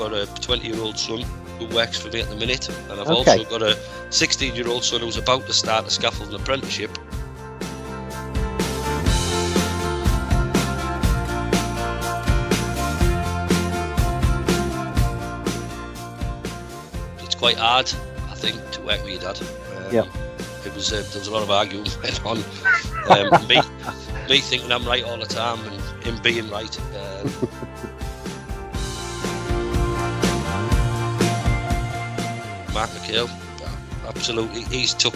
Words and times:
got 0.00 0.14
a 0.14 0.24
20 0.40 0.66
year 0.66 0.80
old 0.80 0.98
son 0.98 1.20
who 1.58 1.66
works 1.76 2.00
for 2.00 2.08
me 2.08 2.22
at 2.22 2.28
the 2.30 2.34
minute, 2.36 2.70
and 2.70 2.92
I've 2.98 3.06
Okay. 3.10 3.40
also 3.40 3.44
got 3.44 3.60
a 3.62 3.78
16 4.08 4.54
year 4.54 4.66
old 4.66 4.82
son 4.82 5.02
who's 5.02 5.18
about 5.18 5.46
to 5.46 5.52
start 5.52 5.86
a 5.86 5.90
scaffolding 5.90 6.34
apprenticeship. 6.40 6.90
It's 17.22 17.34
quite 17.34 17.56
hard, 17.56 17.92
I 18.30 18.34
think, 18.34 18.56
to 18.72 18.80
work 18.82 19.02
with 19.04 19.12
your 19.12 19.32
dad. 19.32 19.40
Um, 19.76 19.94
Yeah. 19.94 20.04
It 20.66 20.74
was 20.74 20.92
uh, 20.92 20.96
there 21.10 21.18
was 21.20 21.26
a 21.28 21.30
lot 21.32 21.42
of 21.42 21.50
arguing 21.50 21.86
went 22.02 22.24
on. 22.26 22.38
Um, 23.08 23.46
me, 23.48 23.60
me 24.28 24.40
thinking 24.40 24.70
I'm 24.70 24.84
right 24.86 25.02
all 25.04 25.16
the 25.18 25.24
time, 25.26 25.58
and 25.66 26.04
him 26.04 26.18
being 26.22 26.50
right. 26.50 26.78
Um, 26.96 27.32
Mark 32.80 32.92
McHale, 32.92 33.28
absolutely. 34.08 34.62
He's 34.62 34.94
took, 34.94 35.14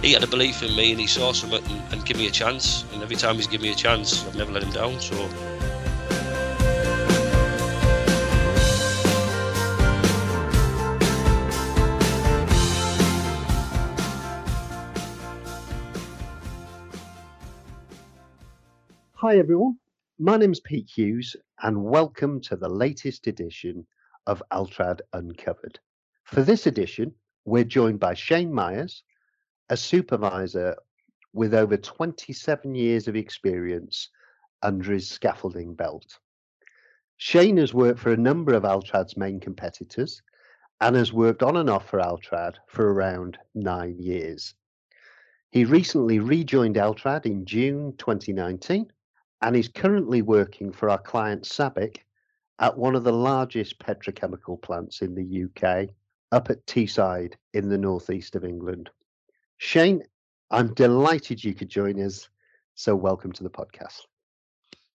he 0.00 0.14
had 0.14 0.24
a 0.24 0.26
belief 0.26 0.62
in 0.62 0.74
me 0.74 0.90
and 0.90 0.98
he 0.98 1.06
saw 1.06 1.34
something 1.34 1.62
and, 1.70 1.92
and 1.92 2.06
give 2.06 2.16
me 2.16 2.28
a 2.28 2.30
chance. 2.30 2.86
And 2.94 3.02
every 3.02 3.14
time 3.14 3.34
he's 3.34 3.46
given 3.46 3.64
me 3.64 3.72
a 3.72 3.74
chance, 3.74 4.26
I've 4.26 4.36
never 4.36 4.52
let 4.52 4.62
him 4.62 4.70
down. 4.70 4.98
So 4.98 5.14
Hi, 19.16 19.36
everyone. 19.36 19.78
My 20.18 20.38
name's 20.38 20.60
Pete 20.60 20.88
Hughes, 20.88 21.36
and 21.62 21.84
welcome 21.84 22.40
to 22.40 22.56
the 22.56 22.70
latest 22.70 23.26
edition 23.26 23.86
of 24.26 24.42
Altrad 24.50 25.00
Uncovered. 25.12 25.78
For 26.28 26.42
this 26.42 26.66
edition, 26.66 27.14
we're 27.46 27.64
joined 27.64 28.00
by 28.00 28.12
Shane 28.12 28.52
Myers, 28.52 29.02
a 29.70 29.78
supervisor 29.78 30.76
with 31.32 31.54
over 31.54 31.78
27 31.78 32.74
years 32.74 33.08
of 33.08 33.16
experience 33.16 34.10
under 34.62 34.92
his 34.92 35.08
scaffolding 35.08 35.74
belt. 35.74 36.18
Shane 37.16 37.56
has 37.56 37.72
worked 37.72 37.98
for 37.98 38.12
a 38.12 38.16
number 38.18 38.52
of 38.52 38.64
Altrad's 38.64 39.16
main 39.16 39.40
competitors 39.40 40.20
and 40.82 40.96
has 40.96 41.14
worked 41.14 41.42
on 41.42 41.56
and 41.56 41.70
off 41.70 41.88
for 41.88 41.98
Altrad 41.98 42.56
for 42.66 42.92
around 42.92 43.38
nine 43.54 43.98
years. 43.98 44.54
He 45.50 45.64
recently 45.64 46.18
rejoined 46.18 46.76
Altrad 46.76 47.24
in 47.24 47.46
June 47.46 47.94
2019 47.96 48.92
and 49.40 49.56
is 49.56 49.68
currently 49.68 50.20
working 50.20 50.72
for 50.72 50.90
our 50.90 50.98
client 50.98 51.44
Sabic 51.44 52.00
at 52.58 52.76
one 52.76 52.94
of 52.94 53.04
the 53.04 53.12
largest 53.14 53.78
petrochemical 53.78 54.60
plants 54.60 55.00
in 55.00 55.14
the 55.14 55.44
UK, 55.44 55.88
up 56.32 56.50
at 56.50 56.64
Teesside 56.66 57.34
in 57.54 57.68
the 57.68 57.78
northeast 57.78 58.36
of 58.36 58.44
England. 58.44 58.90
Shane, 59.58 60.02
I'm 60.50 60.74
delighted 60.74 61.42
you 61.42 61.54
could 61.54 61.68
join 61.68 62.00
us. 62.00 62.28
So, 62.74 62.94
welcome 62.94 63.32
to 63.32 63.42
the 63.42 63.50
podcast. 63.50 64.02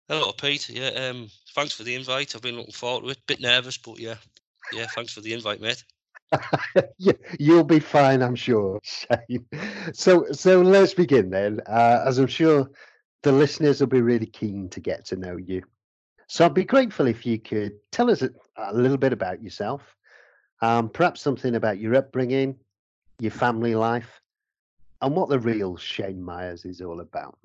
hello, 0.09 0.33
Pete. 0.33 0.69
Yeah, 0.69 0.89
um, 0.89 1.31
thanks 1.55 1.75
for 1.75 1.85
the 1.85 1.95
invite. 1.95 2.35
I've 2.35 2.43
been 2.43 2.57
looking 2.57 2.73
forward 2.73 3.05
to 3.05 3.11
it. 3.11 3.19
Bit 3.27 3.41
nervous, 3.41 3.79
but 3.79 4.01
yeah, 4.01 4.17
yeah. 4.73 4.87
Thanks 4.95 5.13
for 5.13 5.21
the 5.21 5.33
invite, 5.33 5.61
mate. 5.61 5.85
yeah, 6.99 7.13
you'll 7.39 7.65
be 7.65 7.79
fine, 7.79 8.21
I'm 8.21 8.35
sure, 8.35 8.81
Shane. 8.83 9.47
So, 9.93 10.27
so 10.33 10.61
let's 10.61 10.93
begin 10.93 11.31
then, 11.31 11.61
uh, 11.67 12.03
as 12.05 12.19
I'm 12.19 12.27
sure 12.27 12.69
the 13.23 13.33
listeners 13.33 13.81
will 13.81 13.87
be 13.87 14.03
really 14.03 14.27
keen 14.27 14.69
to 14.71 14.81
get 14.81 15.07
to 15.07 15.17
know 15.17 15.37
you. 15.37 15.63
So, 16.27 16.45
I'd 16.45 16.55
be 16.55 16.65
grateful 16.65 17.07
if 17.07 17.25
you 17.25 17.39
could 17.39 17.75
tell 17.93 18.11
us 18.11 18.23
a, 18.23 18.31
a 18.57 18.75
little 18.75 18.99
bit 18.99 19.13
about 19.13 19.43
yourself, 19.43 19.95
um, 20.61 20.89
perhaps 20.89 21.21
something 21.21 21.55
about 21.55 21.79
your 21.79 21.95
upbringing, 21.95 22.57
your 23.19 23.31
family 23.31 23.75
life, 23.75 24.21
and 25.03 25.15
what 25.15 25.29
the 25.29 25.39
real 25.39 25.77
Shane 25.77 26.23
Myers 26.23 26.65
is 26.65 26.81
all 26.81 27.01
about. 27.01 27.39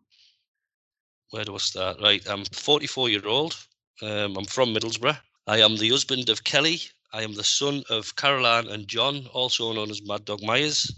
Where 1.30 1.44
do 1.44 1.56
I 1.56 1.60
start? 1.60 1.98
Right, 2.02 2.24
I'm 2.28 2.46
44 2.46 3.10
year 3.10 3.28
old. 3.28 3.56
Um, 4.02 4.38
I'm 4.38 4.46
from 4.46 4.74
Middlesbrough. 4.74 5.18
I 5.48 5.60
am 5.60 5.78
the 5.78 5.90
husband 5.90 6.30
of 6.30 6.44
Kelly. 6.44 6.82
I 7.12 7.22
am 7.22 7.34
the 7.34 7.44
son 7.44 7.84
of 7.90 8.16
Caroline 8.16 8.68
and 8.68 8.88
John, 8.88 9.28
also 9.34 9.72
known 9.74 9.92
as 9.92 10.06
Mad 10.06 10.26
Dog 10.26 10.42
Myers. 10.42 10.92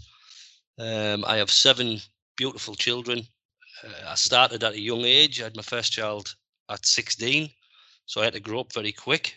Um, 0.78 1.24
I 1.26 1.36
have 1.36 1.50
seven 1.50 2.00
beautiful 2.36 2.74
children. 2.74 3.26
Uh, 3.84 4.08
I 4.08 4.14
started 4.14 4.64
at 4.64 4.74
a 4.74 4.80
young 4.80 5.04
age. 5.04 5.40
I 5.40 5.44
had 5.44 5.56
my 5.56 5.62
first 5.62 5.92
child 5.92 6.34
at 6.70 6.86
16, 6.86 7.50
so 8.06 8.20
I 8.20 8.24
had 8.24 8.34
to 8.34 8.40
grow 8.40 8.60
up 8.60 8.72
very 8.72 8.92
quick. 8.92 9.36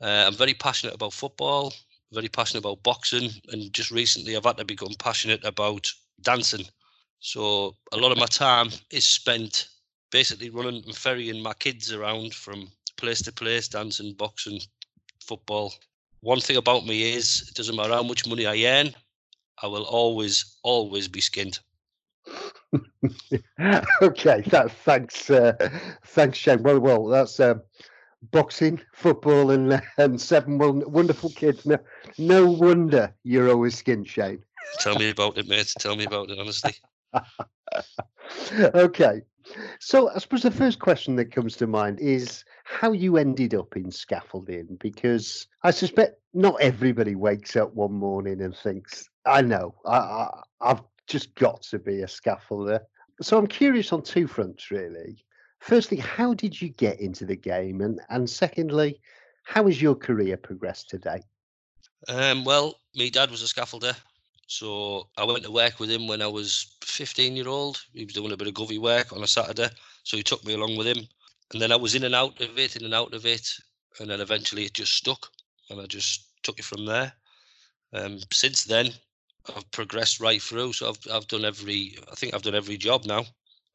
Uh, 0.00 0.24
I'm 0.26 0.34
very 0.34 0.54
passionate 0.54 0.94
about 0.94 1.12
football, 1.12 1.72
very 2.12 2.28
passionate 2.28 2.60
about 2.60 2.82
boxing, 2.82 3.30
and 3.48 3.72
just 3.72 3.90
recently 3.90 4.36
I've 4.36 4.44
had 4.44 4.56
to 4.58 4.64
become 4.64 4.94
passionate 4.98 5.44
about 5.44 5.86
dancing. 6.22 6.64
So 7.20 7.76
a 7.92 7.96
lot 7.96 8.12
of 8.12 8.18
my 8.18 8.26
time 8.26 8.70
is 8.90 9.04
spent 9.06 9.68
basically 10.10 10.50
running 10.50 10.82
and 10.84 10.96
ferrying 10.96 11.42
my 11.42 11.54
kids 11.54 11.92
around 11.92 12.34
from 12.34 12.68
place 12.96 13.22
to 13.22 13.32
place, 13.32 13.68
dancing, 13.68 14.14
boxing, 14.14 14.60
football. 15.20 15.72
One 16.20 16.40
thing 16.40 16.56
about 16.56 16.86
me 16.86 17.14
is 17.14 17.46
it 17.48 17.54
doesn't 17.54 17.76
matter 17.76 17.94
how 17.94 18.02
much 18.02 18.26
money 18.26 18.46
I 18.46 18.64
earn, 18.64 18.94
I 19.62 19.66
will 19.66 19.84
always, 19.84 20.56
always 20.62 21.08
be 21.08 21.20
skinned. 21.20 21.58
okay, 24.02 24.42
that, 24.46 24.70
thanks, 24.84 25.30
uh, 25.30 25.52
thanks, 26.06 26.38
Shane. 26.38 26.62
Well, 26.62 26.80
well, 26.80 27.06
that's 27.06 27.40
um, 27.40 27.62
boxing, 28.22 28.80
football, 28.94 29.50
and 29.50 29.72
uh, 29.72 29.80
and 29.98 30.20
seven 30.20 30.58
wonderful 30.58 31.30
kids. 31.30 31.66
No, 31.66 31.78
no 32.18 32.50
wonder 32.50 33.14
you're 33.24 33.50
always 33.50 33.76
skin 33.76 34.04
Shane. 34.04 34.42
Tell 34.80 34.96
me 34.96 35.10
about 35.10 35.38
it, 35.38 35.48
mate. 35.48 35.72
Tell 35.78 35.96
me 35.96 36.04
about 36.04 36.30
it, 36.30 36.38
honestly. 36.38 36.74
okay, 38.74 39.22
so 39.80 40.10
I 40.10 40.18
suppose 40.18 40.42
the 40.42 40.50
first 40.50 40.78
question 40.78 41.16
that 41.16 41.32
comes 41.32 41.56
to 41.56 41.66
mind 41.66 42.00
is 42.00 42.44
how 42.64 42.92
you 42.92 43.16
ended 43.16 43.54
up 43.54 43.76
in 43.76 43.90
scaffolding, 43.90 44.76
because 44.80 45.46
I 45.64 45.70
suspect 45.70 46.20
not 46.34 46.60
everybody 46.60 47.14
wakes 47.14 47.56
up 47.56 47.74
one 47.74 47.92
morning 47.92 48.42
and 48.42 48.56
thinks, 48.56 49.08
"I 49.26 49.42
know, 49.42 49.74
I, 49.86 49.96
I, 49.96 50.42
I've 50.60 50.82
just 51.06 51.34
got 51.34 51.62
to 51.62 51.78
be 51.78 52.02
a 52.02 52.06
scaffolder." 52.06 52.80
So 53.22 53.36
I'm 53.36 53.46
curious 53.46 53.92
on 53.92 54.02
two 54.02 54.26
fronts, 54.26 54.70
really. 54.70 55.24
Firstly, 55.60 55.98
how 55.98 56.34
did 56.34 56.60
you 56.60 56.70
get 56.70 57.00
into 57.00 57.24
the 57.26 57.36
game, 57.36 57.80
and 57.80 58.00
and 58.08 58.28
secondly, 58.28 59.00
how 59.44 59.66
has 59.66 59.80
your 59.80 59.94
career 59.94 60.36
progressed 60.36 60.88
today? 60.88 61.22
Um, 62.08 62.44
well, 62.44 62.80
my 62.94 63.10
dad 63.10 63.30
was 63.30 63.42
a 63.42 63.46
scaffolder, 63.46 63.94
so 64.46 65.08
I 65.18 65.24
went 65.24 65.44
to 65.44 65.50
work 65.50 65.78
with 65.78 65.90
him 65.90 66.08
when 66.08 66.22
I 66.22 66.26
was 66.26 66.76
15 66.82 67.36
year 67.36 67.48
old. 67.48 67.82
He 67.92 68.04
was 68.04 68.14
doing 68.14 68.32
a 68.32 68.36
bit 68.36 68.48
of 68.48 68.54
govy 68.54 68.80
work 68.80 69.12
on 69.12 69.22
a 69.22 69.26
Saturday, 69.26 69.68
so 70.02 70.16
he 70.16 70.22
took 70.22 70.44
me 70.44 70.54
along 70.54 70.76
with 70.76 70.86
him. 70.86 71.06
And 71.52 71.60
then 71.60 71.72
I 71.72 71.76
was 71.76 71.94
in 71.94 72.04
and 72.04 72.14
out 72.14 72.40
of 72.40 72.58
it, 72.58 72.76
in 72.76 72.84
and 72.84 72.94
out 72.94 73.12
of 73.12 73.26
it, 73.26 73.46
and 73.98 74.10
then 74.10 74.20
eventually 74.20 74.64
it 74.64 74.74
just 74.74 74.94
stuck, 74.94 75.30
and 75.68 75.80
I 75.80 75.86
just 75.86 76.26
took 76.42 76.58
it 76.58 76.64
from 76.64 76.86
there. 76.86 77.12
Um, 77.92 78.18
since 78.32 78.64
then, 78.64 78.92
I've 79.54 79.70
progressed 79.72 80.20
right 80.20 80.40
through. 80.40 80.72
So 80.72 80.88
I've 80.88 81.12
I've 81.12 81.28
done 81.28 81.44
every. 81.44 81.98
I 82.10 82.14
think 82.14 82.32
I've 82.32 82.42
done 82.42 82.54
every 82.54 82.78
job 82.78 83.04
now. 83.04 83.24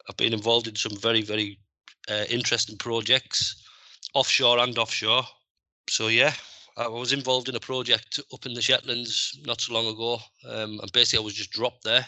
I've 0.09 0.17
been 0.17 0.33
involved 0.33 0.67
in 0.67 0.75
some 0.75 0.97
very 0.97 1.21
very 1.21 1.59
uh, 2.09 2.25
interesting 2.29 2.77
projects, 2.77 3.63
offshore 4.13 4.59
and 4.59 4.77
offshore. 4.77 5.23
So 5.89 6.07
yeah, 6.07 6.33
I 6.77 6.87
was 6.87 7.13
involved 7.13 7.49
in 7.49 7.55
a 7.55 7.59
project 7.59 8.19
up 8.33 8.45
in 8.45 8.53
the 8.53 8.61
Shetlands 8.61 9.37
not 9.45 9.61
so 9.61 9.73
long 9.73 9.87
ago, 9.87 10.19
um, 10.49 10.79
and 10.81 10.91
basically 10.91 11.23
I 11.23 11.25
was 11.25 11.33
just 11.33 11.51
dropped 11.51 11.83
there. 11.83 12.05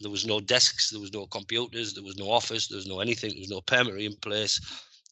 There 0.00 0.10
was 0.10 0.26
no 0.26 0.40
desks, 0.40 0.90
there 0.90 1.00
was 1.00 1.12
no 1.12 1.26
computers, 1.26 1.92
there 1.92 2.04
was 2.04 2.16
no 2.16 2.30
office, 2.30 2.68
there 2.68 2.76
was 2.76 2.86
no 2.86 3.00
anything, 3.00 3.30
there 3.30 3.40
was 3.40 3.50
no 3.50 3.60
permit 3.60 4.00
in 4.00 4.16
place, 4.16 4.58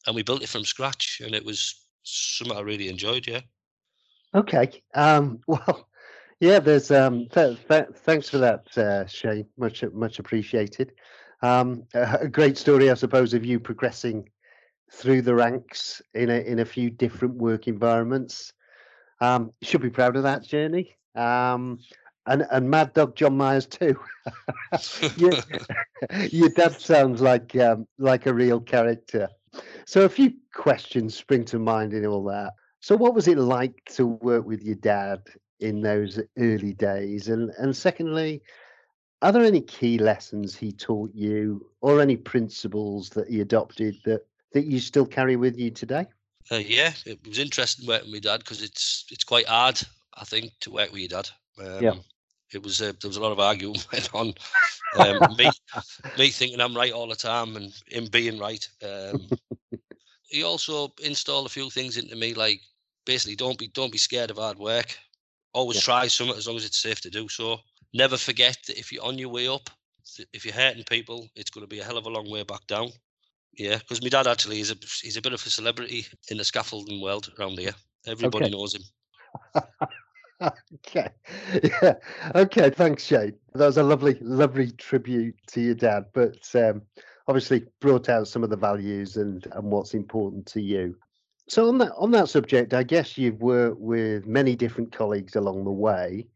and 0.07 0.15
we 0.15 0.23
built 0.23 0.41
it 0.41 0.49
from 0.49 0.65
scratch, 0.65 1.21
and 1.23 1.35
it 1.35 1.45
was 1.45 1.75
something 2.03 2.57
I 2.57 2.61
really 2.61 2.87
enjoyed. 2.89 3.27
Yeah. 3.27 3.41
Okay. 4.33 4.81
Um, 4.95 5.41
well, 5.47 5.87
yeah. 6.39 6.59
There's 6.59 6.89
um. 6.89 7.27
Th- 7.31 7.57
th- 7.67 7.89
thanks 7.95 8.29
for 8.29 8.39
that, 8.39 8.77
uh, 8.77 9.05
Shane. 9.05 9.45
Much 9.57 9.83
much 9.93 10.17
appreciated. 10.19 10.93
Um, 11.41 11.83
a 11.93 12.27
great 12.27 12.57
story, 12.57 12.91
I 12.91 12.95
suppose, 12.95 13.33
of 13.33 13.45
you 13.45 13.59
progressing 13.59 14.29
through 14.91 15.21
the 15.21 15.35
ranks 15.35 16.01
in 16.13 16.29
a 16.29 16.39
in 16.39 16.59
a 16.59 16.65
few 16.65 16.89
different 16.89 17.35
work 17.35 17.67
environments. 17.67 18.53
Um, 19.21 19.51
should 19.61 19.81
be 19.81 19.89
proud 19.89 20.15
of 20.15 20.23
that 20.23 20.43
journey. 20.43 20.95
Um, 21.15 21.79
and 22.25 22.45
and 22.51 22.69
Mad 22.69 22.93
Dog 22.93 23.15
John 23.15 23.37
Myers 23.37 23.65
too. 23.65 23.99
your, 25.17 25.33
your 26.29 26.49
dad 26.49 26.79
sounds 26.79 27.21
like 27.21 27.55
um, 27.55 27.87
like 27.97 28.25
a 28.25 28.33
real 28.33 28.59
character. 28.59 29.29
So 29.85 30.03
a 30.03 30.09
few 30.09 30.33
questions 30.53 31.15
spring 31.15 31.43
to 31.45 31.59
mind 31.59 31.93
in 31.93 32.05
all 32.05 32.23
that. 32.25 32.53
So 32.81 32.95
what 32.95 33.15
was 33.15 33.27
it 33.27 33.37
like 33.37 33.83
to 33.95 34.05
work 34.05 34.45
with 34.45 34.61
your 34.61 34.75
dad 34.75 35.21
in 35.59 35.81
those 35.81 36.19
early 36.37 36.73
days? 36.73 37.27
And 37.27 37.51
and 37.57 37.75
secondly, 37.75 38.41
are 39.21 39.31
there 39.31 39.43
any 39.43 39.61
key 39.61 39.97
lessons 39.97 40.55
he 40.55 40.71
taught 40.71 41.11
you 41.13 41.69
or 41.81 42.01
any 42.01 42.15
principles 42.17 43.09
that 43.11 43.29
he 43.29 43.41
adopted 43.41 43.95
that 44.03 44.25
that 44.53 44.65
you 44.65 44.79
still 44.79 45.05
carry 45.05 45.35
with 45.35 45.57
you 45.57 45.71
today? 45.71 46.07
Uh, 46.51 46.55
yeah, 46.55 46.93
it 47.05 47.25
was 47.27 47.37
interesting 47.39 47.87
working 47.87 48.11
with 48.11 48.23
dad 48.23 48.39
because 48.39 48.61
it's 48.61 49.05
it's 49.11 49.23
quite 49.23 49.47
hard, 49.47 49.79
I 50.15 50.25
think, 50.25 50.53
to 50.61 50.71
work 50.71 50.91
with 50.91 51.01
your 51.01 51.09
dad. 51.21 51.29
Um, 51.59 51.81
Yeah. 51.81 51.95
It 52.53 52.63
was 52.63 52.81
uh, 52.81 52.93
there 52.99 53.09
was 53.09 53.17
a 53.17 53.21
lot 53.21 53.31
of 53.31 53.39
arguing 53.39 53.77
went 53.93 54.13
on. 54.13 54.33
Um, 54.93 55.21
me, 55.37 55.51
me 56.17 56.29
thinking 56.29 56.59
I'm 56.61 56.75
right 56.75 56.91
all 56.93 57.07
the 57.07 57.15
time 57.15 57.55
and 57.55 57.73
him 57.87 58.05
being 58.11 58.39
right. 58.39 58.67
Um, 58.83 59.29
he 60.29 60.43
also 60.43 60.93
installed 61.03 61.45
a 61.45 61.49
few 61.49 61.69
things 61.69 61.97
into 61.97 62.15
me, 62.15 62.33
like 62.33 62.61
basically 63.05 63.35
don't 63.35 63.57
be 63.57 63.67
don't 63.67 63.91
be 63.91 63.97
scared 63.97 64.31
of 64.31 64.37
hard 64.37 64.57
work. 64.59 64.97
Always 65.53 65.77
Yeah. 65.77 65.81
try 65.81 66.07
something 66.07 66.37
as 66.37 66.47
long 66.47 66.57
as 66.57 66.65
it's 66.65 66.77
safe 66.81 67.01
to 67.01 67.09
do 67.09 67.27
so. 67.29 67.59
Never 67.93 68.17
forget 68.17 68.57
that 68.67 68.77
if 68.79 68.91
you're 68.91 69.03
on 69.03 69.17
your 69.17 69.29
way 69.29 69.47
up, 69.47 69.69
if 70.33 70.45
you're 70.45 70.53
hurting 70.53 70.83
people, 70.83 71.27
it's 71.35 71.49
going 71.49 71.63
to 71.63 71.67
be 71.69 71.79
a 71.79 71.83
hell 71.83 71.97
of 71.97 72.05
a 72.05 72.09
long 72.09 72.29
way 72.29 72.43
back 72.43 72.65
down. 72.67 72.89
Yeah, 73.53 73.77
because 73.77 74.01
my 74.01 74.09
dad 74.09 74.27
actually 74.27 74.59
is 74.59 74.71
a 74.71 74.75
he's 75.01 75.17
a 75.17 75.21
bit 75.21 75.33
of 75.33 75.45
a 75.45 75.49
celebrity 75.49 76.05
in 76.29 76.37
the 76.37 76.43
scaffolding 76.45 77.01
world 77.01 77.31
around 77.39 77.59
here. 77.59 77.73
Everybody 78.07 78.49
Okay. 78.49 78.51
knows 78.51 78.75
him. 78.75 78.83
okay. 80.41 81.09
Yeah. 81.63 81.93
Okay. 82.35 82.69
Thanks, 82.69 83.03
Shane. 83.03 83.35
That 83.55 83.65
was 83.65 83.77
a 83.77 83.83
lovely, 83.83 84.17
lovely 84.21 84.71
tribute 84.71 85.35
to 85.47 85.61
your 85.61 85.75
dad, 85.75 86.05
but 86.13 86.49
um, 86.55 86.81
obviously 87.27 87.65
brought 87.81 88.09
out 88.09 88.27
some 88.27 88.43
of 88.43 88.49
the 88.49 88.57
values 88.57 89.17
and, 89.17 89.45
and 89.53 89.71
what's 89.71 89.93
important 89.93 90.45
to 90.47 90.61
you. 90.61 90.95
So 91.47 91.67
on 91.67 91.79
that 91.79 91.93
on 91.97 92.11
that 92.11 92.29
subject, 92.29 92.73
I 92.73 92.83
guess 92.83 93.17
you've 93.17 93.41
worked 93.41 93.79
with 93.79 94.27
many 94.27 94.55
different 94.55 94.91
colleagues 94.91 95.35
along 95.35 95.65
the 95.65 95.71
way. 95.71 96.27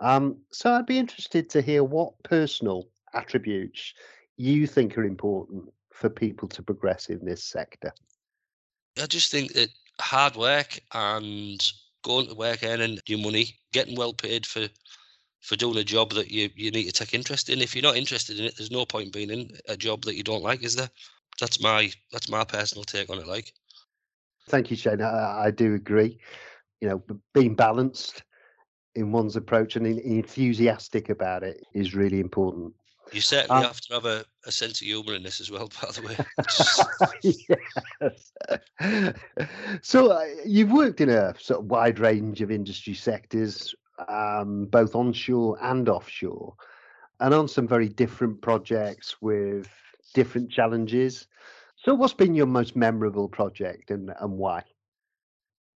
Um, 0.00 0.38
so 0.50 0.72
I'd 0.72 0.86
be 0.86 0.98
interested 0.98 1.50
to 1.50 1.62
hear 1.62 1.82
what 1.82 2.22
personal 2.22 2.88
attributes 3.14 3.94
you 4.36 4.66
think 4.66 4.96
are 4.96 5.04
important 5.04 5.72
for 5.92 6.08
people 6.08 6.48
to 6.48 6.62
progress 6.62 7.08
in 7.08 7.24
this 7.24 7.42
sector. 7.42 7.92
I 9.02 9.06
just 9.06 9.30
think 9.30 9.52
that 9.54 9.70
hard 10.00 10.36
work 10.36 10.78
and 10.92 11.60
going 12.02 12.28
to 12.28 12.34
work, 12.34 12.62
earning 12.62 12.98
your 13.06 13.18
money, 13.18 13.56
getting 13.72 13.96
well 13.96 14.12
paid 14.12 14.46
for 14.46 14.68
for 15.40 15.56
doing 15.56 15.78
a 15.78 15.84
job 15.84 16.10
that 16.10 16.30
you, 16.30 16.50
you 16.56 16.70
need 16.72 16.84
to 16.84 16.92
take 16.92 17.14
interest 17.14 17.48
in. 17.48 17.60
If 17.60 17.74
you're 17.74 17.82
not 17.82 17.96
interested 17.96 18.40
in 18.40 18.46
it, 18.46 18.56
there's 18.56 18.72
no 18.72 18.84
point 18.84 19.12
being 19.12 19.30
in 19.30 19.50
a 19.68 19.76
job 19.76 20.02
that 20.02 20.16
you 20.16 20.24
don't 20.24 20.42
like, 20.42 20.64
is 20.64 20.74
there? 20.74 20.90
That's 21.40 21.62
my 21.62 21.90
that's 22.12 22.28
my 22.28 22.44
personal 22.44 22.84
take 22.84 23.08
on 23.08 23.18
it. 23.18 23.26
Like, 23.26 23.52
Thank 24.48 24.70
you, 24.70 24.76
Shane. 24.76 25.00
I, 25.00 25.44
I 25.46 25.50
do 25.50 25.74
agree. 25.74 26.18
You 26.80 26.88
know, 26.88 27.02
being 27.34 27.54
balanced 27.54 28.22
in 28.98 29.12
one's 29.12 29.36
approach 29.36 29.76
and 29.76 29.86
en- 29.86 29.98
enthusiastic 30.00 31.08
about 31.08 31.42
it 31.42 31.64
is 31.72 31.94
really 31.94 32.20
important. 32.20 32.72
you 33.12 33.20
certainly 33.20 33.62
Um, 33.62 33.66
have 33.66 33.80
to 33.82 33.94
have 33.94 34.04
a, 34.04 34.24
a 34.44 34.52
sense 34.52 34.80
of 34.80 34.86
humour 34.86 35.14
in 35.14 35.22
this 35.22 35.40
as 35.40 35.50
well. 35.50 35.68
By 35.82 35.90
the 35.92 36.02
way, 36.02 36.16
yes. 38.82 39.14
So 39.82 40.10
uh, 40.10 40.24
you've 40.44 40.72
worked 40.72 41.00
in 41.00 41.08
a 41.08 41.34
sort 41.38 41.60
of 41.60 41.66
wide 41.66 41.98
range 41.98 42.40
of 42.42 42.50
industry 42.50 42.94
sectors, 42.94 43.74
um, 44.08 44.66
both 44.66 44.94
onshore 44.94 45.56
and 45.62 45.88
offshore, 45.88 46.54
and 47.20 47.32
on 47.34 47.48
some 47.48 47.66
very 47.66 47.88
different 47.88 48.42
projects 48.42 49.16
with 49.22 49.68
different 50.14 50.50
challenges. 50.50 51.26
So, 51.76 51.94
what's 51.94 52.14
been 52.14 52.34
your 52.34 52.46
most 52.46 52.74
memorable 52.76 53.28
project 53.28 53.90
and, 53.90 54.12
and 54.20 54.32
why? 54.32 54.64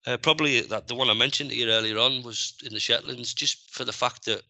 Uh, 0.07 0.17
probably 0.17 0.63
that 0.63 0.89
the 0.89 0.95
one 0.95 1.11
I 1.11 1.15
mentioned 1.15 1.53
you 1.53 1.69
earlier 1.69 1.99
on 1.99 2.23
was 2.23 2.55
in 2.65 2.73
the 2.73 2.81
Shetlands, 2.81 3.35
just 3.35 3.71
for 3.71 3.85
the 3.85 3.93
fact 3.93 4.25
that 4.25 4.43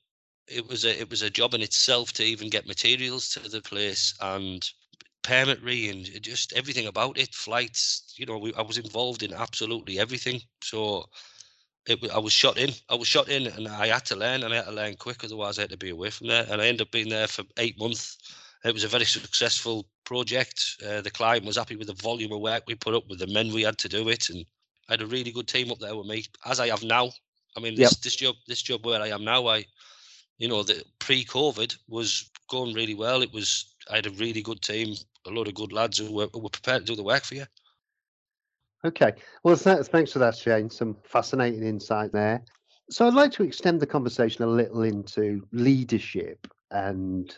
it 0.47 0.69
was 0.69 0.85
a 0.85 1.01
it 1.01 1.11
was 1.11 1.23
a 1.23 1.31
job 1.31 1.55
in 1.55 1.63
itself 1.63 2.13
to 2.15 2.25
even 2.25 2.51
get 2.51 2.67
materials 2.67 3.31
to 3.31 3.41
the 3.49 3.61
place 3.61 4.15
and 4.21 4.69
permitry 5.23 5.89
and 5.89 6.07
just 6.23 6.53
everything 6.53 6.87
about 6.87 7.19
it, 7.19 7.35
flights. 7.35 8.15
You 8.17 8.27
know, 8.27 8.39
we, 8.39 8.55
I 8.55 8.63
was 8.63 8.79
involved 8.79 9.23
in 9.23 9.33
absolutely 9.33 9.99
everything. 9.99 10.41
So 10.63 11.07
it 11.87 11.99
I 12.13 12.19
was 12.19 12.33
shot 12.33 12.57
in. 12.57 12.71
I 12.89 12.95
was 12.95 13.09
shot 13.09 13.29
in, 13.29 13.47
and 13.47 13.67
I 13.67 13.89
had 13.89 14.05
to 14.07 14.17
learn, 14.17 14.45
and 14.45 14.53
I 14.53 14.59
had 14.59 14.67
to 14.67 14.73
learn 14.73 14.95
quick, 14.97 15.25
otherwise 15.25 15.59
I 15.59 15.63
had 15.63 15.71
to 15.71 15.77
be 15.77 15.91
away 15.91 16.11
from 16.11 16.29
there. 16.29 16.47
And 16.49 16.61
I 16.61 16.67
ended 16.67 16.83
up 16.83 16.93
being 16.93 17.09
there 17.09 17.27
for 17.27 17.45
eight 17.59 17.79
months. 17.79 18.19
It 18.65 18.75
was 18.75 18.85
a 18.85 18.89
very 18.89 19.07
successful 19.07 19.87
project. 20.05 20.77
Uh, 20.87 21.01
the 21.01 21.11
client 21.11 21.45
was 21.45 21.57
happy 21.57 21.77
with 21.77 21.87
the 21.89 21.95
volume 21.95 22.33
of 22.33 22.41
work 22.41 22.65
we 22.67 22.75
put 22.75 22.95
up, 22.95 23.05
with 23.09 23.19
the 23.19 23.27
men 23.27 23.53
we 23.53 23.63
had 23.63 23.79
to 23.79 23.89
do 23.89 24.09
it, 24.09 24.29
and 24.29 24.45
I 24.91 24.95
had 24.95 25.03
a 25.03 25.07
really 25.07 25.31
good 25.31 25.47
team 25.47 25.71
up 25.71 25.79
there 25.79 25.95
with 25.95 26.09
me, 26.09 26.25
as 26.45 26.59
I 26.59 26.69
have 26.69 26.83
now. 26.83 27.11
I 27.57 27.61
mean, 27.61 27.77
this 27.77 27.97
this 27.99 28.17
job, 28.17 28.35
this 28.49 28.61
job 28.61 28.85
where 28.85 29.01
I 29.01 29.09
am 29.09 29.25
now, 29.25 29.47
I, 29.47 29.65
you 30.39 30.49
know, 30.49 30.65
the 30.65 30.85
pre-COVID 30.99 31.77
was 31.89 32.29
going 32.49 32.75
really 32.75 32.95
well. 32.95 33.23
It 33.23 33.33
was 33.33 33.73
I 33.89 33.97
had 33.97 34.07
a 34.07 34.11
really 34.11 34.43
good 34.43 34.63
team, 34.63 34.97
a 35.27 35.31
lot 35.31 35.47
of 35.47 35.55
good 35.55 35.73
lads 35.73 35.99
who 35.99 36.13
were, 36.13 36.29
who 36.33 36.41
were 36.41 36.51
prepared 36.51 36.87
to 36.87 36.93
do 36.93 36.97
the 36.97 37.05
work 37.05 37.23
for 37.23 37.37
you. 37.37 37.45
Okay. 38.85 39.13
Well, 39.45 39.57
th- 39.57 39.87
thanks 39.87 40.13
for 40.13 40.19
that, 40.19 40.37
Shane. 40.37 40.69
Some 40.71 40.97
fascinating 41.05 41.63
insight 41.63 42.13
there. 42.13 42.43
So, 42.91 43.07
I'd 43.07 43.15
like 43.15 43.31
to 43.33 43.45
extend 43.45 43.79
the 43.81 43.87
conversation 43.87 44.43
a 44.43 44.49
little 44.49 44.83
into 44.83 45.47
leadership 45.53 46.49
and 46.73 47.33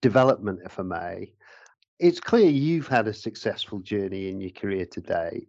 development, 0.00 0.60
if 0.64 0.78
I 0.78 0.82
may. 0.84 1.32
It's 1.98 2.20
clear 2.20 2.48
you've 2.48 2.88
had 2.88 3.08
a 3.08 3.14
successful 3.14 3.80
journey 3.80 4.28
in 4.28 4.40
your 4.40 4.50
career 4.50 4.86
today. 4.86 5.46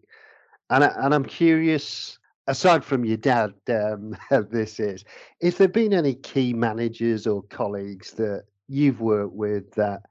And, 0.70 0.84
I, 0.84 0.94
and 0.98 1.14
I'm 1.14 1.26
curious, 1.26 2.18
aside 2.48 2.84
from 2.84 3.06
your 3.06 3.18
dad, 3.18 3.54
um, 3.70 4.16
this 4.50 4.80
is, 4.80 5.04
if 5.42 5.58
there 5.58 5.66
have 5.68 5.74
been 5.74 5.94
any 5.94 6.16
key 6.16 6.54
managers 6.54 7.28
or 7.28 7.44
colleagues 7.44 8.12
that 8.12 8.46
you've 8.68 9.02
worked 9.02 9.34
with 9.34 9.72
that 9.74 10.02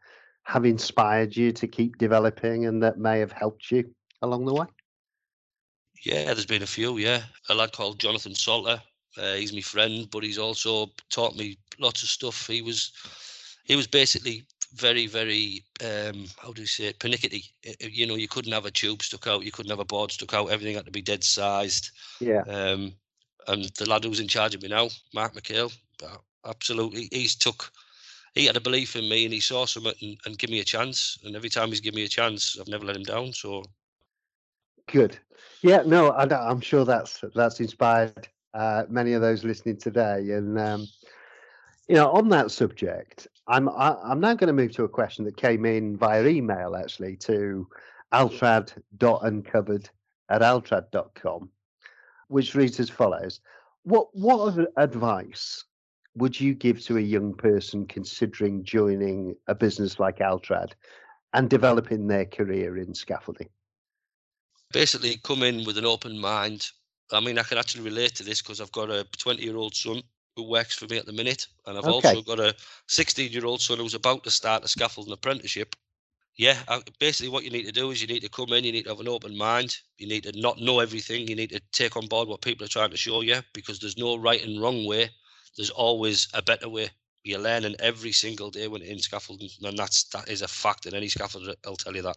have 0.45 0.65
inspired 0.65 1.37
you 1.37 1.53
to 1.53 1.67
keep 1.67 1.99
developing 1.99 2.67
and 2.67 2.83
that 2.83 2.99
may 2.99 3.19
have 3.19 3.33
helped 3.33 3.71
you 3.71 3.85
along 4.23 4.45
the 4.45 4.55
way? 4.55 4.67
Yeah, 6.05 6.27
there's 6.27 6.47
been 6.47 6.63
a 6.63 6.67
few. 6.67 6.99
Yeah, 6.99 7.23
a 7.49 7.55
lad 7.55 7.73
called 7.73 7.99
Jonathan 7.99 8.35
Salter. 8.35 8.81
Uh, 9.17 9.35
he's 9.35 9.53
my 9.53 9.61
friend, 9.61 10.09
but 10.11 10.23
he's 10.23 10.39
also 10.39 10.91
taught 11.09 11.37
me 11.37 11.57
lots 11.79 12.03
of 12.03 12.09
stuff. 12.09 12.47
He 12.47 12.63
was, 12.63 12.93
he 13.65 13.75
was 13.75 13.87
basically 13.87 14.45
very, 14.75 15.07
very, 15.07 15.65
um, 15.83 16.27
how 16.37 16.53
do 16.53 16.61
you 16.61 16.67
say 16.67 16.87
it, 16.87 16.99
pernickety. 16.99 17.45
You 17.81 18.07
know, 18.07 18.17
you 18.17 18.29
couldn't 18.29 18.53
have 18.53 18.67
a 18.67 18.71
tube 18.71 19.03
stuck 19.03 19.27
out, 19.27 19.45
you 19.45 19.53
couldn't 19.53 19.71
have 19.71 19.81
a 19.81 19.85
board 19.85 20.13
stuck 20.13 20.35
out. 20.35 20.51
Everything 20.51 20.75
had 20.75 20.87
to 20.87 20.91
be 20.91 21.03
dead 21.03 21.25
sized. 21.25 21.91
Yeah. 22.21 22.43
Um, 22.43 22.95
and 23.47 23.65
the 23.79 23.89
lad 23.89 24.05
who's 24.05 24.21
in 24.21 24.29
charge 24.29 24.55
of 24.55 24.63
me 24.63 24.69
now, 24.69 24.89
Mark 25.15 25.35
McHale, 25.35 25.73
absolutely, 26.47 27.09
he's 27.13 27.35
took. 27.35 27.71
He 28.35 28.47
had 28.47 28.57
a 28.57 28.61
belief 28.61 28.97
in 28.97 29.09
me, 29.09 29.25
and 29.25 29.33
he 29.33 29.41
saw 29.41 29.65
something 29.65 29.93
and, 30.03 30.17
and 30.27 30.39
give 30.39 30.51
me 30.51 30.61
a 30.61 30.65
chance. 30.65 31.19
And 31.23 31.37
every 31.37 31.51
time 31.51 31.69
he's 31.69 31.81
given 31.81 31.97
me 31.97 32.05
a 32.05 32.09
chance, 32.09 32.57
I've 32.59 32.69
never 32.69 32.85
let 32.85 32.97
him 32.97 33.05
down. 33.05 33.33
So 33.33 33.63
Good. 34.87 35.19
Yeah, 35.63 35.83
no, 35.87 36.11
I, 36.11 36.51
am 36.51 36.61
sure 36.61 36.85
that's 36.85 37.23
that's 37.35 37.61
inspired 37.61 38.29
uh, 38.53 38.85
many 38.89 39.15
of 39.15 39.23
those 39.23 39.45
listening 39.45 39.79
today. 39.79 40.31
And 40.31 40.59
um, 40.59 40.87
you 41.89 41.95
know, 41.95 42.11
on 42.11 42.29
that 42.31 42.51
subject, 42.51 43.27
I'm 43.47 43.69
I, 43.69 43.97
I'm 44.03 44.21
now 44.21 44.35
going 44.35 44.49
to 44.49 44.53
move 44.53 44.73
to 44.73 44.85
a 44.85 44.89
question 44.89 45.25
that 45.25 45.37
came 45.37 45.65
in 45.65 45.97
via 45.97 46.25
email 46.27 46.77
actually 46.77 47.17
to 47.19 47.69
altrad.uncovered 48.13 49.91
at 50.29 50.41
altrad.com, 50.41 51.51
which 52.29 52.55
reads 52.55 52.81
as 52.81 52.91
follows: 52.91 53.41
What 53.83 54.09
what 54.13 54.57
advice 54.77 55.65
would 56.17 56.41
you 56.41 56.55
give 56.55 56.81
to 56.85 56.97
a 56.97 57.01
young 57.01 57.35
person 57.35 57.87
considering 57.87 58.65
joining 58.65 59.35
a 59.49 59.55
business 59.55 59.99
like 59.99 60.19
Altrad 60.19 60.73
and 61.33 61.51
developing 61.51 62.07
their 62.07 62.25
career 62.25 62.77
in 62.79 62.95
scaffolding? 62.95 63.49
basically 64.75 65.17
come 65.23 65.45
in 65.45 65.65
with 65.65 65.79
an 65.79 65.87
open 65.87 66.19
mind. 66.19 66.67
I 67.13 67.21
mean, 67.21 67.39
I 67.39 67.45
can 67.45 67.59
actually 67.59 67.85
relate 67.85 68.17
to 68.17 68.25
this 68.25 68.43
because 68.43 68.61
I've 68.61 68.73
got 68.73 68.91
a 68.91 69.07
20 69.19 69.41
year 69.43 69.57
old 69.57 69.75
son 69.75 70.03
who 70.37 70.43
works 70.43 70.75
for 70.77 70.87
me 70.87 70.99
at 70.99 71.07
the 71.07 71.13
minute, 71.13 71.47
and 71.67 71.79
I've 71.79 71.85
Okay. 71.85 72.15
also 72.15 72.23
got 72.23 72.41
a 72.41 72.55
16 72.89 73.33
year 73.33 73.47
old 73.47 73.61
son 73.61 73.79
who's 73.79 73.95
about 73.95 74.25
to 74.25 74.31
start 74.31 74.65
a 74.65 74.69
scaffolding 74.69 75.13
apprenticeship. 75.13 75.77
Yeah, 76.37 76.59
I, 76.67 76.83
basically, 76.99 77.29
what 77.29 77.45
you 77.45 77.51
need 77.51 77.67
to 77.67 77.73
do 77.73 77.91
is 77.93 78.01
you 78.03 78.09
need 78.09 78.23
to 78.23 78.29
come 78.29 78.53
in, 78.53 78.65
you 78.65 78.73
need 78.73 78.85
to 78.85 78.91
have 78.91 79.01
an 79.01 79.09
open 79.09 79.37
mind, 79.37 79.77
you 79.99 80.09
need 80.09 80.25
to 80.25 80.41
not 80.41 80.61
know 80.61 80.81
everything, 80.81 81.29
you 81.29 81.37
need 81.37 81.51
to 81.51 81.61
take 81.73 81.97
on 81.97 82.09
board 82.09 82.29
what 82.29 82.43
people 82.43 82.65
are 82.65 82.69
trying 82.69 82.91
to 82.91 82.97
show 82.97 83.21
you 83.21 83.41
because 83.53 83.79
there's 83.79 83.97
no 83.97 84.17
right 84.17 84.45
and 84.45 84.61
wrong 84.61 84.85
way, 84.85 85.11
there's 85.57 85.71
always 85.71 86.27
a 86.35 86.43
better 86.43 86.69
way. 86.69 86.91
You're 87.23 87.41
learning 87.41 87.77
every 87.79 88.13
single 88.13 88.51
day 88.51 88.67
when 88.67 88.83
in 88.83 88.99
scaffolding, 88.99 89.49
and 89.63 89.79
that's 89.79 90.05
that 90.09 90.29
is 90.29 90.43
a 90.43 90.49
fact, 90.49 90.87
and 90.87 90.95
any 90.95 91.07
scaffolder 91.07 91.55
will 91.65 91.77
tell 91.77 91.95
you 91.95 92.03
that. 92.03 92.17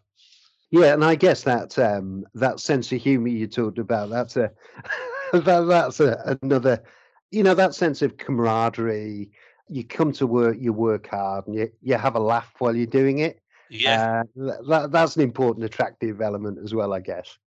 Yeah, 0.71 0.93
and 0.93 1.05
I 1.05 1.15
guess 1.15 1.43
that 1.43 1.77
um, 1.77 2.25
that 2.33 2.59
sense 2.59 2.91
of 2.91 3.01
humour 3.01 3.29
you 3.29 3.47
talked 3.47 3.77
about 3.77 4.09
that's 4.09 4.36
a 4.36 4.51
that, 5.31 5.65
that's 5.67 6.00
a, 6.00 6.38
another 6.41 6.81
you 7.31 7.43
know 7.43 7.53
that 7.53 7.75
sense 7.75 8.01
of 8.01 8.17
camaraderie. 8.17 9.31
You 9.69 9.84
come 9.84 10.13
to 10.13 10.25
work, 10.25 10.57
you 10.60 10.72
work 10.72 11.07
hard, 11.07 11.48
and 11.48 11.55
you 11.55 11.72
you 11.81 11.96
have 11.96 12.15
a 12.15 12.19
laugh 12.19 12.53
while 12.60 12.75
you're 12.75 12.86
doing 12.86 13.19
it. 13.19 13.41
Yeah, 13.69 14.24
Uh, 14.41 14.53
that, 14.67 14.91
that's 14.91 15.17
an 15.17 15.24
important 15.24 15.65
attractive 15.65 16.22
element 16.22 16.57
as 16.63 16.74
well, 16.74 16.93
I 16.93 17.01
guess. 17.01 17.38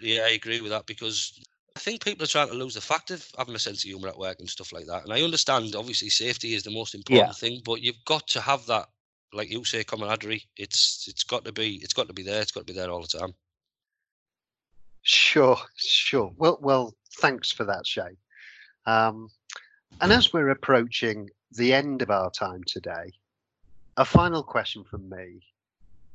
Yeah, 0.00 0.22
I 0.22 0.30
agree 0.30 0.60
with 0.62 0.70
that 0.70 0.86
because 0.86 1.38
I 1.76 1.80
think 1.80 2.02
people 2.02 2.24
are 2.24 2.28
trying 2.28 2.48
to 2.48 2.54
lose 2.54 2.74
the 2.74 2.80
fact 2.80 3.10
of 3.10 3.26
having 3.36 3.54
a 3.54 3.58
sense 3.58 3.84
of 3.84 3.88
humour 3.88 4.08
at 4.08 4.18
work 4.18 4.38
and 4.40 4.48
stuff 4.48 4.72
like 4.72 4.86
that. 4.86 5.04
And 5.04 5.12
I 5.12 5.22
understand, 5.22 5.74
obviously, 5.74 6.08
safety 6.08 6.54
is 6.54 6.62
the 6.62 6.70
most 6.70 6.94
important 6.94 7.36
thing, 7.36 7.60
but 7.64 7.82
you've 7.82 8.04
got 8.06 8.26
to 8.28 8.40
have 8.40 8.64
that, 8.66 8.88
like 9.32 9.50
you 9.50 9.64
say, 9.64 9.84
camaraderie. 9.84 10.44
It's 10.56 11.06
it's 11.08 11.24
got 11.24 11.44
to 11.44 11.52
be 11.52 11.76
it's 11.82 11.92
got 11.94 12.06
to 12.08 12.14
be 12.14 12.22
there. 12.22 12.40
It's 12.40 12.52
got 12.52 12.60
to 12.60 12.72
be 12.72 12.78
there 12.78 12.90
all 12.90 13.02
the 13.02 13.18
time. 13.18 13.34
Sure, 15.02 15.58
sure. 15.76 16.32
Well, 16.38 16.58
well, 16.62 16.94
thanks 17.18 17.50
for 17.50 17.64
that, 17.64 17.86
Shane. 17.86 18.16
Um, 18.86 19.30
and 20.00 20.12
as 20.12 20.32
we're 20.32 20.50
approaching 20.50 21.30
the 21.52 21.72
end 21.72 22.02
of 22.02 22.10
our 22.10 22.30
time 22.30 22.62
today, 22.66 23.12
a 23.96 24.04
final 24.04 24.42
question 24.42 24.84
from 24.84 25.08
me, 25.08 25.40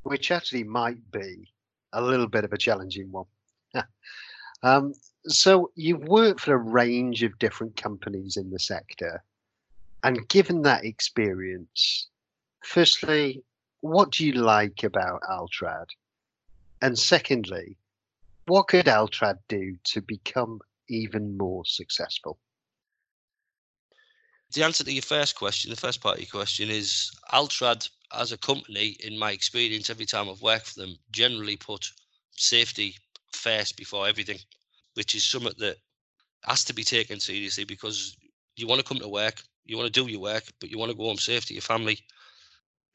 which 0.02 0.30
actually 0.30 0.64
might 0.64 1.10
be 1.10 1.50
a 1.92 2.02
little 2.02 2.28
bit 2.28 2.44
of 2.44 2.52
a 2.52 2.58
challenging 2.58 3.10
one. 3.10 3.26
um, 4.62 4.92
so 5.26 5.70
you've 5.74 6.04
worked 6.04 6.40
for 6.40 6.54
a 6.54 6.58
range 6.58 7.22
of 7.22 7.38
different 7.38 7.76
companies 7.76 8.36
in 8.36 8.50
the 8.50 8.58
sector, 8.58 9.22
and 10.02 10.28
given 10.28 10.62
that 10.62 10.84
experience, 10.84 12.08
firstly, 12.62 13.42
what 13.80 14.12
do 14.12 14.26
you 14.26 14.32
like 14.32 14.82
about 14.82 15.22
Altrad? 15.22 15.86
And 16.82 16.98
secondly, 16.98 17.76
what 18.46 18.68
could 18.68 18.86
Altrad 18.86 19.38
do 19.48 19.76
to 19.84 20.00
become 20.00 20.60
even 20.88 21.36
more 21.36 21.64
successful? 21.64 22.38
The 24.52 24.64
answer 24.64 24.82
to 24.84 24.92
your 24.92 25.02
first 25.02 25.36
question, 25.36 25.70
the 25.70 25.76
first 25.76 26.00
part 26.00 26.16
of 26.16 26.20
your 26.20 26.30
question 26.30 26.70
is 26.70 27.10
Altrad 27.32 27.88
as 28.12 28.32
a 28.32 28.38
company, 28.38 28.96
in 29.00 29.16
my 29.16 29.30
experience, 29.30 29.90
every 29.90 30.06
time 30.06 30.28
I've 30.28 30.42
worked 30.42 30.70
for 30.70 30.80
them, 30.80 30.96
generally 31.12 31.56
put 31.56 31.86
safety 32.32 32.96
first 33.32 33.76
before 33.76 34.08
everything, 34.08 34.38
which 34.94 35.14
is 35.14 35.24
something 35.24 35.52
that 35.58 35.76
has 36.44 36.64
to 36.64 36.74
be 36.74 36.82
taken 36.82 37.20
seriously 37.20 37.64
because 37.64 38.16
you 38.56 38.66
want 38.66 38.80
to 38.80 38.86
come 38.86 38.98
to 38.98 39.08
work, 39.08 39.42
you 39.64 39.76
want 39.76 39.92
to 39.92 40.00
do 40.04 40.10
your 40.10 40.20
work, 40.20 40.44
but 40.58 40.70
you 40.70 40.78
want 40.78 40.90
to 40.90 40.96
go 40.96 41.04
home 41.04 41.18
safe 41.18 41.44
to 41.46 41.54
your 41.54 41.62
family. 41.62 41.98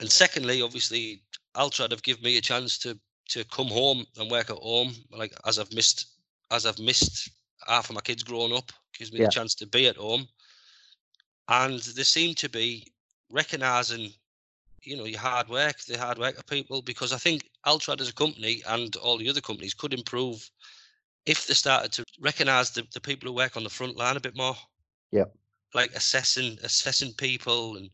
And 0.01 0.11
secondly, 0.11 0.61
obviously, 0.61 1.21
Altrad 1.55 1.91
have 1.91 2.03
given 2.03 2.23
me 2.23 2.37
a 2.37 2.41
chance 2.41 2.77
to 2.79 2.99
to 3.29 3.43
come 3.45 3.67
home 3.67 4.05
and 4.17 4.29
work 4.29 4.49
at 4.49 4.57
home. 4.57 4.93
Like 5.11 5.33
as 5.45 5.57
I've 5.57 5.73
missed 5.73 6.07
as 6.51 6.65
I've 6.65 6.79
missed 6.79 7.29
half 7.65 7.89
of 7.89 7.95
my 7.95 8.01
kids 8.01 8.23
growing 8.23 8.53
up, 8.53 8.71
gives 8.97 9.11
me 9.11 9.19
yeah. 9.19 9.25
the 9.25 9.31
chance 9.31 9.55
to 9.55 9.67
be 9.67 9.87
at 9.87 9.97
home. 9.97 10.27
And 11.47 11.79
they 11.79 12.03
seem 12.03 12.35
to 12.35 12.49
be 12.49 12.87
recognizing, 13.31 14.11
you 14.81 14.97
know, 14.97 15.05
your 15.05 15.19
hard 15.19 15.47
work, 15.47 15.79
the 15.81 15.97
hard 15.97 16.17
work 16.17 16.37
of 16.37 16.45
people, 16.47 16.81
because 16.81 17.13
I 17.13 17.17
think 17.17 17.49
Altrad 17.65 18.01
as 18.01 18.09
a 18.09 18.13
company 18.13 18.63
and 18.67 18.95
all 18.97 19.17
the 19.17 19.29
other 19.29 19.41
companies 19.41 19.73
could 19.73 19.93
improve 19.93 20.49
if 21.25 21.47
they 21.47 21.53
started 21.53 21.91
to 21.93 22.03
recognize 22.19 22.71
the, 22.71 22.85
the 22.93 23.01
people 23.01 23.27
who 23.27 23.35
work 23.35 23.57
on 23.57 23.63
the 23.63 23.69
front 23.69 23.97
line 23.97 24.17
a 24.17 24.21
bit 24.21 24.35
more. 24.35 24.55
Yeah. 25.11 25.25
Like 25.73 25.91
assessing 25.95 26.57
assessing 26.63 27.13
people 27.13 27.77
and 27.77 27.89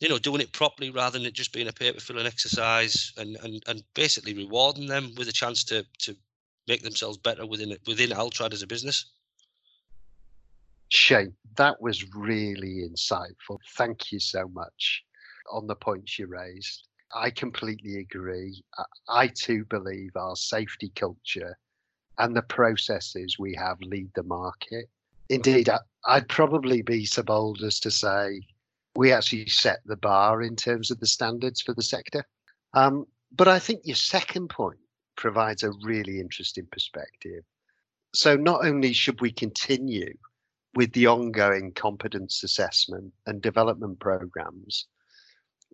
you 0.00 0.08
know, 0.08 0.18
doing 0.18 0.40
it 0.40 0.52
properly 0.52 0.90
rather 0.90 1.18
than 1.18 1.26
it 1.26 1.34
just 1.34 1.52
being 1.52 1.68
a 1.68 1.72
paper 1.72 2.00
filling 2.00 2.26
exercise 2.26 3.12
and, 3.18 3.36
and, 3.42 3.62
and 3.66 3.82
basically 3.94 4.32
rewarding 4.32 4.86
them 4.86 5.12
with 5.16 5.28
a 5.28 5.32
chance 5.32 5.62
to 5.64 5.84
to 5.98 6.16
make 6.66 6.82
themselves 6.82 7.18
better 7.18 7.46
within 7.46 7.76
within 7.86 8.10
Altrad 8.10 8.52
as 8.52 8.62
a 8.62 8.66
business. 8.66 9.04
Shane, 10.90 11.34
that 11.56 11.80
was 11.80 12.04
really 12.14 12.88
insightful. 12.88 13.58
Thank 13.76 14.12
you 14.12 14.18
so 14.18 14.48
much 14.48 15.04
on 15.50 15.66
the 15.66 15.76
points 15.76 16.18
you 16.18 16.26
raised. 16.26 16.88
I 17.14 17.30
completely 17.30 17.98
agree. 17.98 18.62
I 19.08 19.28
too 19.28 19.64
believe 19.64 20.10
our 20.16 20.36
safety 20.36 20.92
culture 20.94 21.56
and 22.18 22.36
the 22.36 22.42
processes 22.42 23.36
we 23.38 23.54
have 23.54 23.80
lead 23.80 24.10
the 24.14 24.22
market. 24.24 24.86
Indeed, 25.28 25.70
I'd 26.06 26.28
probably 26.28 26.82
be 26.82 27.04
so 27.04 27.22
bold 27.22 27.62
as 27.62 27.80
to 27.80 27.90
say 27.90 28.42
we 28.96 29.12
actually 29.12 29.46
set 29.46 29.80
the 29.86 29.96
bar 29.96 30.42
in 30.42 30.56
terms 30.56 30.90
of 30.90 30.98
the 30.98 31.06
standards 31.06 31.60
for 31.60 31.72
the 31.72 31.82
sector. 31.82 32.24
Um, 32.74 33.06
but 33.32 33.48
I 33.48 33.60
think 33.60 33.82
your 33.84 33.96
second 33.96 34.48
point 34.48 34.80
provides 35.16 35.62
a 35.62 35.72
really 35.82 36.18
interesting 36.18 36.66
perspective. 36.70 37.44
So, 38.12 38.36
not 38.36 38.64
only 38.64 38.92
should 38.92 39.20
we 39.20 39.30
continue 39.30 40.14
with 40.74 40.92
the 40.92 41.06
ongoing 41.06 41.72
competence 41.72 42.44
assessment 42.44 43.12
and 43.26 43.42
development 43.42 43.98
programs, 43.98 44.86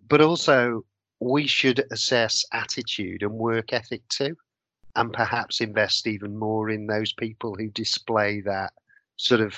but 0.07 0.21
also 0.21 0.83
we 1.19 1.47
should 1.47 1.83
assess 1.91 2.45
attitude 2.53 3.23
and 3.23 3.31
work 3.31 3.73
ethic 3.73 4.07
too, 4.09 4.35
and 4.95 5.13
perhaps 5.13 5.61
invest 5.61 6.07
even 6.07 6.37
more 6.37 6.69
in 6.69 6.87
those 6.87 7.13
people 7.13 7.55
who 7.55 7.69
display 7.69 8.41
that 8.41 8.73
sort 9.17 9.41
of 9.41 9.55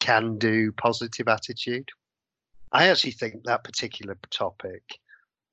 can 0.00 0.38
do 0.38 0.72
positive 0.72 1.28
attitude. 1.28 1.88
I 2.72 2.88
actually 2.88 3.12
think 3.12 3.44
that 3.44 3.64
particular 3.64 4.16
topic 4.30 4.98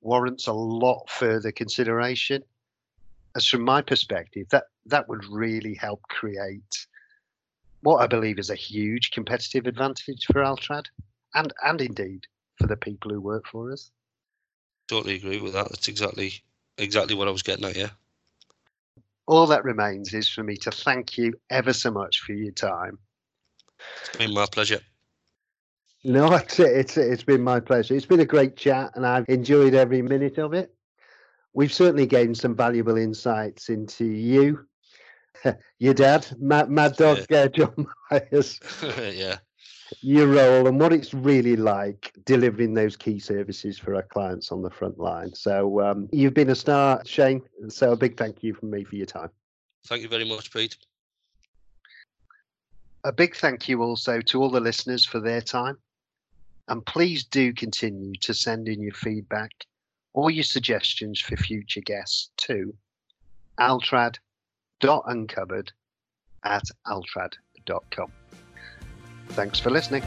warrants 0.00 0.46
a 0.46 0.52
lot 0.52 1.08
further 1.08 1.52
consideration. 1.52 2.42
As 3.36 3.46
from 3.46 3.62
my 3.62 3.82
perspective, 3.82 4.48
that 4.50 4.64
that 4.86 5.08
would 5.08 5.24
really 5.26 5.74
help 5.74 6.02
create 6.08 6.86
what 7.82 8.02
I 8.02 8.06
believe 8.06 8.38
is 8.38 8.50
a 8.50 8.54
huge 8.54 9.10
competitive 9.10 9.66
advantage 9.66 10.26
for 10.26 10.42
Altrad 10.42 10.86
and 11.34 11.52
and 11.64 11.80
indeed 11.80 12.26
for 12.56 12.66
the 12.66 12.76
people 12.76 13.10
who 13.10 13.20
work 13.20 13.46
for 13.46 13.72
us. 13.72 13.90
Totally 14.88 15.16
agree 15.16 15.40
with 15.40 15.52
that. 15.54 15.68
That's 15.70 15.88
exactly 15.88 16.34
exactly 16.78 17.14
what 17.14 17.28
I 17.28 17.30
was 17.32 17.42
getting 17.42 17.64
at, 17.64 17.76
yeah. 17.76 17.90
All 19.26 19.46
that 19.46 19.64
remains 19.64 20.12
is 20.12 20.28
for 20.28 20.42
me 20.42 20.56
to 20.56 20.70
thank 20.70 21.16
you 21.16 21.34
ever 21.50 21.72
so 21.72 21.90
much 21.90 22.20
for 22.20 22.32
your 22.32 22.52
time. 22.52 22.98
It's 24.00 24.16
been 24.16 24.34
my 24.34 24.46
pleasure. 24.46 24.80
No, 26.02 26.34
it's, 26.34 26.58
it's 26.58 26.96
it's 26.96 27.22
been 27.22 27.42
my 27.42 27.60
pleasure. 27.60 27.94
It's 27.94 28.06
been 28.06 28.20
a 28.20 28.26
great 28.26 28.56
chat, 28.56 28.92
and 28.94 29.06
I've 29.06 29.28
enjoyed 29.28 29.74
every 29.74 30.02
minute 30.02 30.38
of 30.38 30.54
it. 30.54 30.74
We've 31.52 31.72
certainly 31.72 32.06
gained 32.06 32.38
some 32.38 32.56
valuable 32.56 32.96
insights 32.96 33.68
into 33.68 34.04
you, 34.04 34.66
your 35.78 35.94
dad, 35.94 36.26
Mad, 36.38 36.70
Mad 36.70 36.96
Dog 36.96 37.26
yeah. 37.30 37.38
uh, 37.38 37.48
John 37.48 37.86
Myers. 38.10 38.60
yeah. 39.14 39.38
Your 40.02 40.28
role 40.28 40.68
and 40.68 40.78
what 40.78 40.92
it's 40.92 41.12
really 41.12 41.56
like 41.56 42.12
delivering 42.24 42.74
those 42.74 42.96
key 42.96 43.18
services 43.18 43.76
for 43.76 43.96
our 43.96 44.02
clients 44.02 44.52
on 44.52 44.62
the 44.62 44.70
front 44.70 44.98
line. 44.98 45.34
So 45.34 45.80
um, 45.80 46.08
you've 46.12 46.34
been 46.34 46.50
a 46.50 46.54
star, 46.54 47.02
Shane. 47.04 47.42
So 47.68 47.92
a 47.92 47.96
big 47.96 48.16
thank 48.16 48.42
you 48.42 48.54
from 48.54 48.70
me 48.70 48.84
for 48.84 48.94
your 48.94 49.06
time. 49.06 49.30
Thank 49.86 50.02
you 50.02 50.08
very 50.08 50.24
much, 50.24 50.52
Pete. 50.52 50.76
A 53.02 53.12
big 53.12 53.34
thank 53.34 53.68
you 53.68 53.82
also 53.82 54.20
to 54.20 54.42
all 54.42 54.50
the 54.50 54.60
listeners 54.60 55.04
for 55.04 55.20
their 55.20 55.40
time. 55.40 55.76
And 56.68 56.86
please 56.86 57.24
do 57.24 57.52
continue 57.52 58.12
to 58.20 58.32
send 58.32 58.68
in 58.68 58.80
your 58.80 58.94
feedback 58.94 59.50
or 60.12 60.30
your 60.30 60.44
suggestions 60.44 61.18
for 61.18 61.36
future 61.36 61.80
guests 61.80 62.30
to 62.36 62.72
altrad.uncovered 64.80 65.72
at 66.44 66.64
altrad.com. 66.86 68.12
Thanks 69.28 69.60
for 69.60 69.70
listening. 69.70 70.02